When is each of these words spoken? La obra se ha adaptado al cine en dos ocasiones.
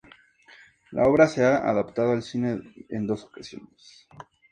La 0.89 1.03
obra 1.03 1.27
se 1.27 1.45
ha 1.45 1.57
adaptado 1.57 2.13
al 2.13 2.23
cine 2.23 2.59
en 2.89 3.05
dos 3.05 3.23
ocasiones. 3.23 4.07